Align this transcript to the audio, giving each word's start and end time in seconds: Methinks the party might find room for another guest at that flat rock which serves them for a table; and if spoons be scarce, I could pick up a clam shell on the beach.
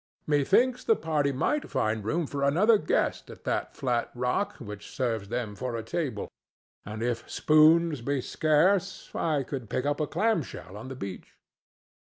Methinks 0.25 0.83
the 0.83 0.95
party 0.95 1.31
might 1.31 1.69
find 1.69 2.03
room 2.03 2.25
for 2.25 2.41
another 2.43 2.79
guest 2.79 3.29
at 3.29 3.43
that 3.43 3.75
flat 3.75 4.09
rock 4.15 4.55
which 4.55 4.89
serves 4.89 5.29
them 5.29 5.55
for 5.55 5.75
a 5.75 5.83
table; 5.83 6.27
and 6.83 7.03
if 7.03 7.29
spoons 7.29 8.01
be 8.01 8.19
scarce, 8.19 9.11
I 9.13 9.43
could 9.43 9.69
pick 9.69 9.85
up 9.85 9.99
a 9.99 10.07
clam 10.07 10.41
shell 10.41 10.75
on 10.75 10.87
the 10.87 10.95
beach. 10.95 11.33